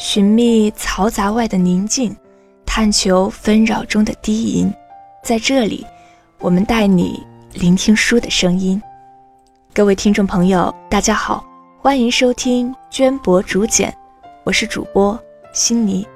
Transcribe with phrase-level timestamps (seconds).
[0.00, 2.16] 寻觅嘈杂外的宁静，
[2.64, 4.72] 探求纷扰中的低吟。
[5.22, 5.86] 在这里，
[6.38, 7.22] 我们带你
[7.52, 8.80] 聆听书的声音。
[9.74, 11.44] 各位听众朋友，大家好，
[11.82, 13.94] 欢迎收听绢帛竹简，
[14.42, 15.20] 我是主播
[15.52, 16.08] 心妮。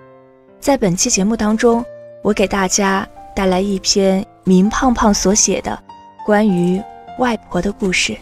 [0.59, 1.85] 在本期节目当中，
[2.23, 3.07] 我给大家
[3.37, 5.79] 带来一篇明胖胖所写的
[6.25, 6.83] 关于
[7.19, 8.17] 外婆的故事。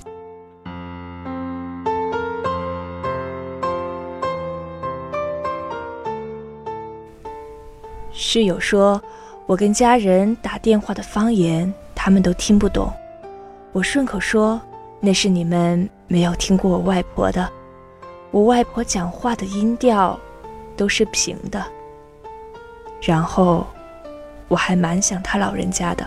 [8.23, 9.03] 室友说
[9.47, 12.91] ：“我跟家人打电话的方言，他们都听不懂。”
[13.73, 14.63] 我顺口说
[15.03, 17.51] ：“那是你们没有听过我外婆的。
[18.31, 20.17] 我外婆讲话的音调
[20.77, 21.67] 都是平的。”
[23.03, 23.67] 然后，
[24.47, 26.07] 我还蛮想他老人家的。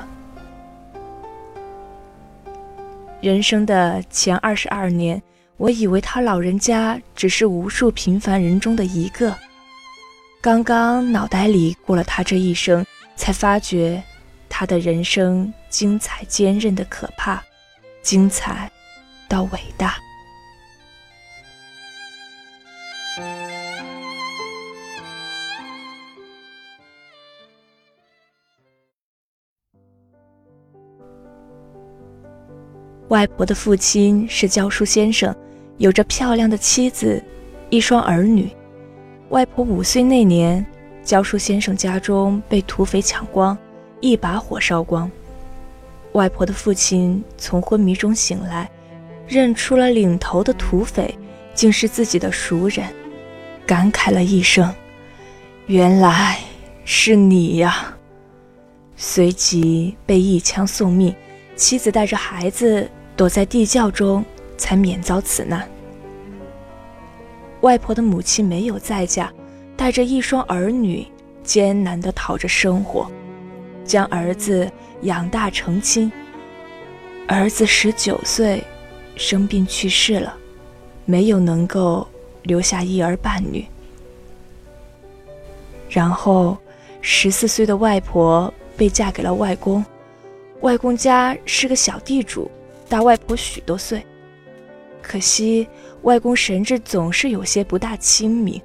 [3.20, 5.22] 人生的前二十二年，
[5.58, 9.36] 我以为他老人家只是无数平凡人中的一个。
[10.46, 14.04] 刚刚脑袋里过了他这一生，才发觉
[14.48, 17.44] 他的人生精彩坚韧的可怕，
[18.04, 18.72] 精彩
[19.28, 19.96] 到伟大。
[33.08, 35.36] 外婆的父亲是教书先生，
[35.80, 37.20] 有着漂亮的妻子，
[37.72, 38.48] 一双儿女。
[39.30, 40.64] 外婆五岁那年，
[41.04, 43.58] 教书先生家中被土匪抢光，
[44.00, 45.10] 一把火烧光。
[46.12, 48.70] 外婆的父亲从昏迷中醒来，
[49.28, 51.18] 认出了领头的土匪
[51.56, 52.86] 竟是自己的熟人，
[53.66, 54.72] 感慨了一声
[55.66, 56.40] ：“原来
[56.86, 57.96] 是你呀！”
[58.96, 61.14] 随即被一枪送命，
[61.56, 64.24] 妻子带着孩子躲在地窖中，
[64.56, 65.68] 才免遭此难。
[67.66, 69.28] 外婆的母亲没有再嫁，
[69.76, 71.04] 带着一双儿女，
[71.44, 73.10] 艰难地讨着生活，
[73.84, 74.72] 将儿子
[75.02, 76.12] 养大成亲。
[77.28, 78.64] 儿子十九岁，
[79.16, 80.38] 生病去世了，
[81.06, 82.08] 没有能够
[82.44, 83.66] 留下一儿半女。
[85.90, 86.56] 然后，
[87.02, 89.84] 十四岁的外婆被嫁给了外公，
[90.62, 92.48] 外公家是个小地主，
[92.88, 94.06] 大外婆许多岁。
[95.08, 95.68] 可惜，
[96.02, 98.60] 外公神志总是有些不大清明。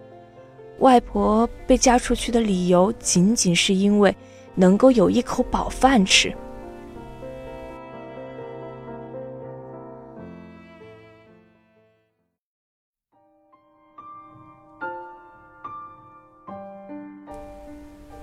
[0.78, 4.14] 外婆被嫁出去的理由，仅仅是因为
[4.54, 6.34] 能够有一口饱饭吃。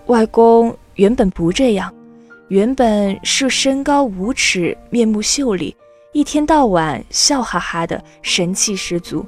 [0.07, 1.94] 外公原本不这样，
[2.47, 5.75] 原本是身高五尺、面目秀丽。
[6.17, 9.23] 一天到晚笑哈哈的，神气十足。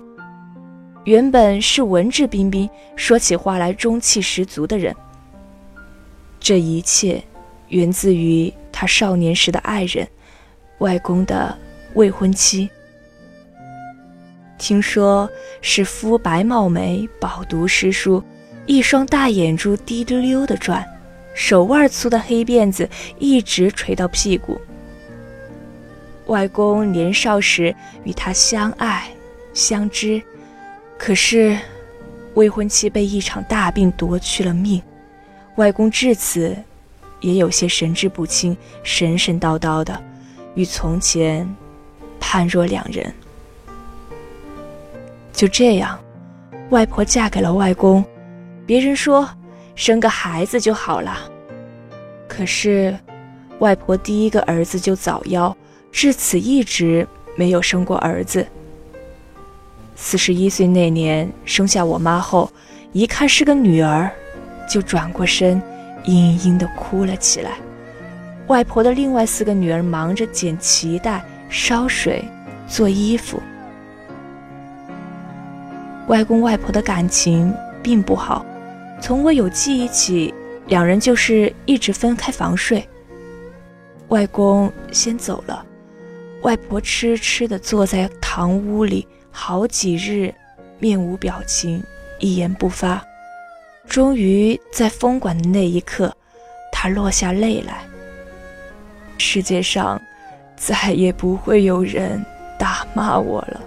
[1.04, 4.96] 原本是文质彬彬，说起话来中气十足的人。
[6.40, 7.24] 这一切
[7.68, 10.08] 源自于他少年时的爱人，
[10.80, 11.56] 外公的
[11.94, 12.68] 未婚妻。
[14.58, 15.30] 听说
[15.62, 18.24] 是肤白貌美，饱读诗书，
[18.66, 20.84] 一双大眼珠滴溜溜的转，
[21.36, 22.90] 手腕粗的黑辫子
[23.20, 24.60] 一直垂到屁股。
[26.30, 29.10] 外公年少时与她相爱
[29.54, 30.22] 相知，
[30.98, 31.58] 可是
[32.36, 34.82] 未婚妻被一场大病夺去了命。
[35.56, 36.56] 外公至此
[37.20, 40.02] 也有些神志不清，神神叨叨的，
[40.54, 41.48] 与从前
[42.20, 43.12] 判若两人。
[45.34, 46.00] 就这样，
[46.70, 48.06] 外婆嫁给了外公。
[48.68, 49.28] 别人说
[49.74, 51.18] 生个孩子就好了，
[52.28, 52.96] 可是
[53.58, 55.54] 外婆第一个儿子就早夭。
[55.92, 58.46] 至此一直没有生过儿子。
[59.96, 62.50] 四十一岁那年生下我妈后，
[62.94, 64.10] 一看是个女儿，
[64.70, 65.62] 就转过身，
[66.06, 67.52] 嘤嘤地哭了起来。
[68.48, 72.24] 外婆的另外四个女儿忙着捡脐带、烧水、
[72.68, 73.42] 做衣服。
[76.08, 77.54] 外公外婆的感情
[77.84, 78.46] 并不好，
[79.02, 80.34] 从我有记忆起，
[80.68, 82.88] 两人就是一直分开房睡。
[84.08, 85.66] 外公先走了。
[86.42, 90.34] 外婆痴痴地坐在堂屋里好几日，
[90.80, 91.84] 面无表情，
[92.20, 93.04] 一言不发。
[93.88, 96.16] 终于在封馆的那一刻，
[96.72, 97.84] 她落下泪来。
[99.18, 100.02] 世界上
[100.56, 102.24] 再也不会有人
[102.58, 103.62] 打骂我了，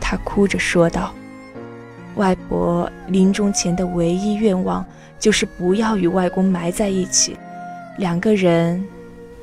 [0.00, 1.14] 她哭着说道。
[2.16, 4.84] 外婆临终前的唯一愿望
[5.20, 7.36] 就是不要与外公埋在一起，
[7.98, 8.84] 两个人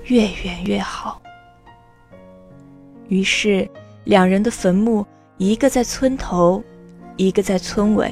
[0.06, 1.23] 越远越好。
[3.14, 3.70] 于是，
[4.06, 5.06] 两人的坟墓，
[5.38, 6.64] 一个在村头，
[7.16, 8.12] 一个在村尾，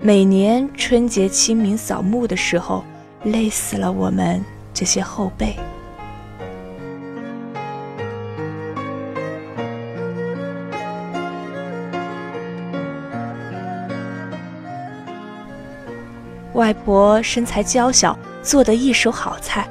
[0.00, 2.84] 每年春节清明扫墓的时候，
[3.24, 4.40] 累死了我们
[4.72, 5.56] 这些后辈。
[16.54, 19.68] 外婆身材娇小，做的一手好菜，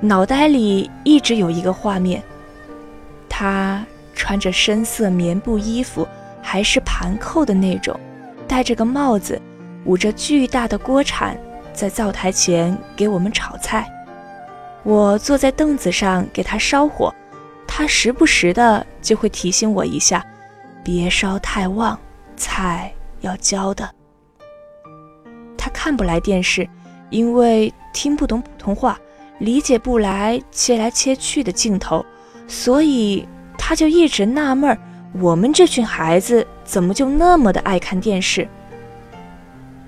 [0.00, 2.22] 脑袋里一直有一个画面：
[3.28, 3.86] 她
[4.28, 6.06] 穿着深色棉布衣服，
[6.42, 7.98] 还是盘扣的那种，
[8.46, 9.40] 戴着个帽子，
[9.86, 11.34] 捂着巨大的锅铲，
[11.72, 13.90] 在灶台前给我们炒菜。
[14.82, 17.10] 我坐在凳子上给他烧火，
[17.66, 20.22] 他时不时的就会提醒我一下，
[20.84, 21.98] 别烧太旺，
[22.36, 22.92] 菜
[23.22, 23.90] 要焦的。
[25.56, 26.68] 他看不来电视，
[27.08, 29.00] 因为听不懂普通话，
[29.38, 32.04] 理解不来切来切去的镜头，
[32.46, 33.26] 所以
[33.58, 34.78] 他就一直纳闷儿：
[35.12, 38.48] 我们这群孩子怎么就那么的爱看电视？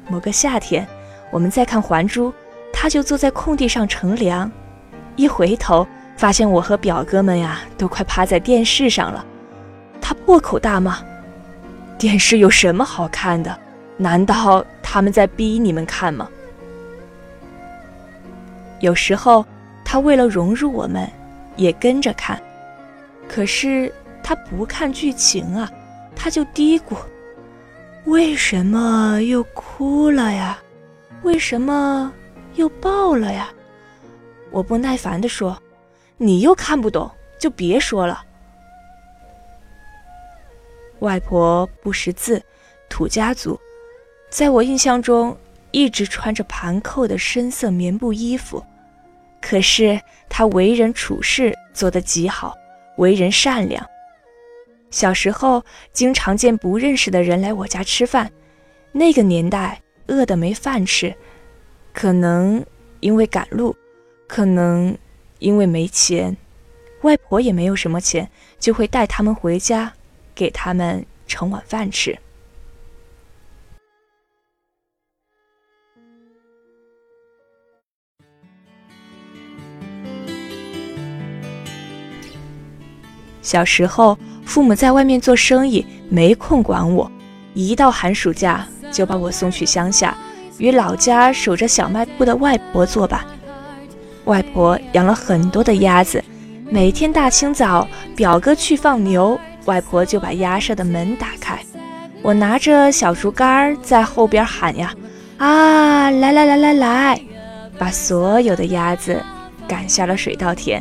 [0.09, 0.87] 某个夏天，
[1.31, 2.29] 我们在看《还珠》，
[2.73, 4.51] 他就坐在空地上乘凉，
[5.17, 5.87] 一回头
[6.17, 9.25] 发现我和表哥们呀都快趴在电视上了，
[10.01, 10.99] 他破口大骂
[11.97, 13.57] ：“电视有什么好看的？
[13.97, 14.63] 难道？”
[14.93, 16.29] 他们在逼你们看吗？
[18.81, 19.47] 有时候
[19.85, 21.09] 他为了融入我们，
[21.55, 22.43] 也跟着看，
[23.33, 23.95] 可是
[24.25, 25.71] 他不看剧情啊，
[26.17, 26.97] 他就嘀咕
[28.07, 30.61] ：“为什么又哭了呀？
[31.23, 32.13] 为什么
[32.57, 33.49] 又抱了呀？”
[34.51, 35.57] 我不耐烦地说
[36.19, 38.25] ：“你又看不懂，就别说了。”
[40.99, 42.43] 外婆不识字，
[42.89, 43.57] 土家族。
[44.29, 45.39] 在我印象中，
[45.71, 48.61] 一直穿着盘扣的深色棉布衣服。
[49.41, 52.57] 可是她为人处事做得极好，
[53.01, 53.85] 为人善良。
[54.91, 58.31] 小时候经常见不认识的人来我家吃饭，
[58.93, 61.15] 那个年代饿得没饭吃，
[61.95, 62.65] 可能
[63.01, 63.75] 因为赶路，
[64.29, 64.97] 可能
[65.39, 66.37] 因为没钱，
[67.03, 69.93] 外婆也没有什么钱，就会带他们回家，
[70.35, 72.19] 给他们盛碗饭吃。
[83.51, 87.11] 小时候，父母在外面做生意，没空管我。
[87.53, 90.17] 一到寒暑假，就把我送去乡下，
[90.59, 93.25] 与老家守着小卖部的外婆作伴。
[94.27, 96.23] 外婆养了很多的鸭子，
[96.71, 101.59] 每天大清早，表哥去放牛，外婆就把鸭舍的门打开，
[102.23, 104.95] 我拿着小竹竿在后边喊呀
[105.39, 107.21] ：“啊，来来来来来！”
[107.77, 109.21] 把所有的鸭子
[109.67, 110.81] 赶下了水稻田。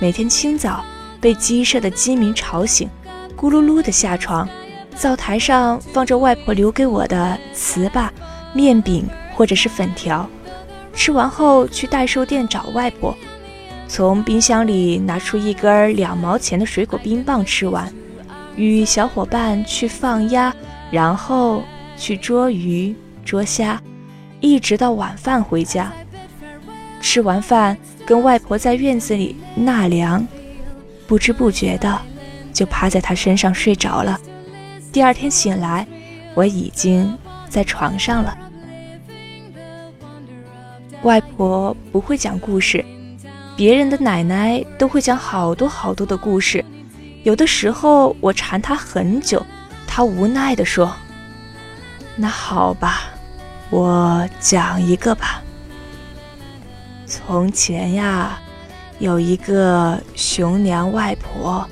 [0.00, 0.84] 每天清早
[1.20, 2.88] 被鸡舍的鸡鸣吵醒，
[3.36, 4.46] 咕噜噜的下床，
[4.94, 8.08] 灶台上放着外婆留给我的糍粑、
[8.52, 10.28] 面饼或者是粉条。
[10.92, 13.16] 吃完后去代售店找外婆，
[13.88, 17.92] 从冰箱里拿出一根两毛钱的水果冰棒，吃完，
[18.56, 20.54] 与小伙伴去放鸭，
[20.90, 21.62] 然后
[21.96, 22.94] 去捉鱼、
[23.24, 23.80] 捉虾，
[24.40, 25.92] 一直到晚饭回家。
[27.00, 27.76] 吃完饭。
[28.06, 30.26] 跟外婆在院子里纳凉，
[31.06, 32.00] 不知不觉的
[32.52, 34.20] 就趴在她身上睡着了。
[34.92, 35.86] 第二天醒来，
[36.34, 37.16] 我已经
[37.48, 38.36] 在床上了。
[41.02, 42.84] 外婆不会讲故事，
[43.56, 46.64] 别人的奶奶都会讲好多好多的故事。
[47.22, 49.44] 有的时候我缠她很久，
[49.86, 50.94] 她无奈地说
[52.16, 53.04] ：“那好吧，
[53.70, 55.42] 我讲一个吧。”
[57.14, 58.40] 从前呀，
[58.98, 61.64] 有一个熊娘外婆。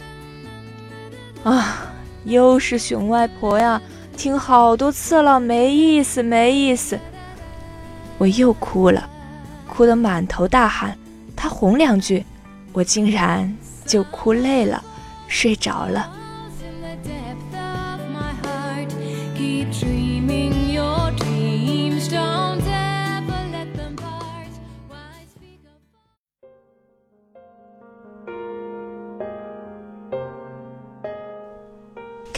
[1.42, 3.82] 啊，又是熊外婆呀！
[4.16, 6.96] 听好多次了，没意思，没意思。
[8.18, 9.10] 我又哭了，
[9.68, 10.96] 哭得满头大汗。
[11.34, 12.24] 她哄两句，
[12.72, 13.52] 我竟然
[13.84, 14.80] 就哭累了，
[15.26, 16.08] 睡着了。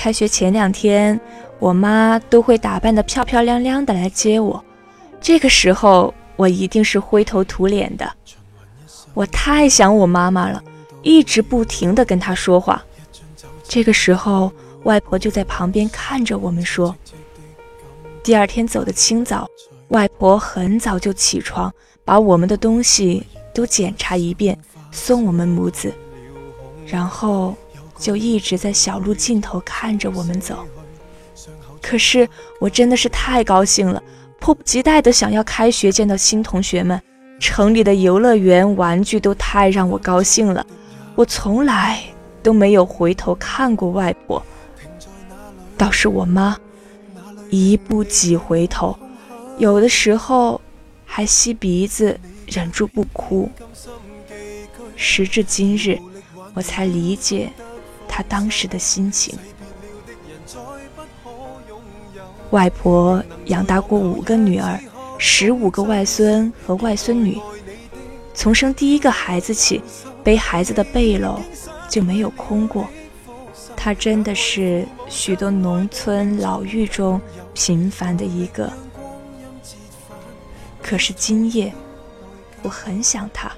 [0.05, 1.19] 开学前两天，
[1.59, 4.63] 我妈都会打扮得漂漂亮亮的来接我。
[5.19, 8.13] 这个时候，我一定是灰头土脸的。
[9.15, 10.63] 我太想我妈妈了，
[11.01, 12.85] 一直不停地跟她说话。
[13.67, 16.95] 这个时候，外婆就在旁边看着我们说。
[18.23, 19.49] 第二天走的清早，
[19.89, 21.73] 外婆很早就起床，
[22.05, 24.59] 把我们的东西都检查一遍，
[24.93, 25.91] 送我们母子，
[26.87, 27.55] 然后。
[28.05, 30.63] 就一直在小路尽头看着我们走。
[31.81, 32.29] 可是
[32.61, 34.03] 我真的是太高兴了，
[34.39, 37.01] 迫不及待的想要开学见到新同学们。
[37.41, 40.67] 城里的游乐园玩具都太让我高兴了，
[41.15, 41.99] 我从来
[42.43, 44.43] 都没有回头看过外婆，
[45.79, 46.59] 倒是我妈，
[47.49, 48.95] 一步几回头，
[49.57, 50.61] 有的时候
[51.07, 53.51] 还吸鼻子忍住不哭。
[54.95, 55.99] 时至今日，
[56.55, 57.51] 我才理解
[58.17, 59.37] 她当时的心情。
[62.53, 64.79] 外婆养大过五个女儿。
[65.19, 67.41] 十五个外孙和外孙女，
[68.35, 69.83] 从生第一个孩子起，
[70.23, 71.41] 背孩子的背篓
[71.89, 72.87] 就没有空过。
[73.77, 77.21] 她真的是许多农村老妪中
[77.53, 78.73] 平凡的一个。
[80.81, 81.73] 可是今夜，
[82.63, 83.51] 我很想她。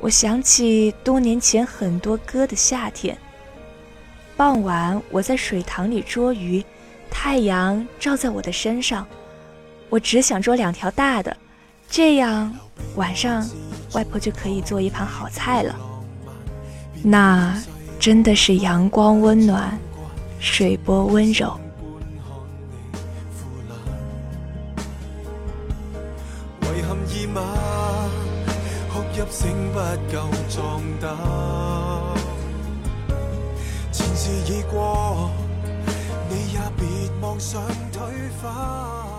[0.00, 3.16] 我想起多年前很多歌的夏天。
[4.36, 6.64] 傍晚，我在水塘里捉鱼，
[7.10, 9.06] 太阳照在我的身上。
[9.88, 11.36] 我只想捉两条大的，
[11.88, 12.52] 这样
[12.96, 13.46] 晚上
[13.92, 15.76] 外婆就可以做一盘好菜了。
[17.04, 17.56] 那
[18.00, 19.78] 真的是阳光温暖，
[20.40, 21.58] 水波温柔。
[34.22, 35.32] 事已过，
[36.30, 36.86] 你也别
[37.20, 37.60] 妄想
[37.92, 38.00] 退
[38.40, 39.11] 化。